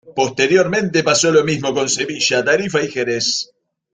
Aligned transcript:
Posteriormente, 0.15 1.03
pasó 1.03 1.31
lo 1.31 1.43
mismo 1.43 1.75
con 1.75 1.87
Sevilla, 1.87 2.43
Tarifa 2.43 2.81
y 2.81 2.87
Jerez. 2.89 3.51